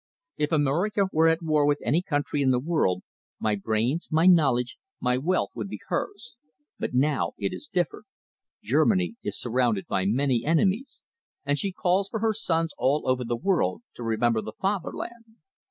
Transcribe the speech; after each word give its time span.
If 0.37 0.51
America 0.51 1.03
were 1.13 1.27
at 1.27 1.43
war 1.43 1.63
with 1.67 1.77
any 1.85 2.01
country 2.01 2.41
in 2.41 2.49
the 2.49 2.57
world, 2.59 3.03
my 3.39 3.53
brains, 3.53 4.07
my 4.09 4.25
knowledge, 4.25 4.77
my 4.99 5.15
wealth 5.19 5.51
would 5.53 5.69
be 5.69 5.79
hers. 5.89 6.37
But 6.79 6.95
now 6.95 7.33
it 7.37 7.53
is 7.53 7.69
different. 7.71 8.07
Germany 8.63 9.13
is 9.21 9.39
surrounded 9.39 9.85
by 9.85 10.05
many 10.07 10.43
enemies, 10.43 11.03
and 11.45 11.59
she 11.59 11.71
calls 11.71 12.09
for 12.09 12.19
her 12.19 12.33
sons 12.33 12.73
all 12.79 13.07
over 13.07 13.23
the 13.23 13.37
world 13.37 13.83
to 13.93 14.01
remember 14.01 14.41
the 14.41 14.53
Fatherland. 14.59 15.25